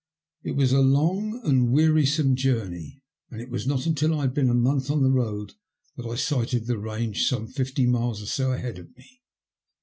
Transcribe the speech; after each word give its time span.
It 0.41 0.53
was 0.55 0.71
a 0.71 0.79
long 0.81 1.41
and 1.43 1.71
wearisome 1.71 2.35
journey, 2.35 3.03
and 3.29 3.39
it 3.39 3.51
was 3.51 3.67
not 3.67 3.85
until 3.85 4.15
I 4.17 4.21
had 4.21 4.33
been 4.33 4.49
a 4.49 4.55
month 4.55 4.89
on 4.89 5.03
the 5.03 5.11
road 5.11 5.53
that 5.95 6.07
I 6.07 6.15
sighted 6.15 6.65
the 6.65 6.79
range 6.79 7.27
some 7.29 7.45
fifty 7.45 7.85
miles 7.85 8.19
or 8.19 8.25
so 8.25 8.51
ahead 8.51 8.79
of 8.79 8.97
me. 8.97 9.21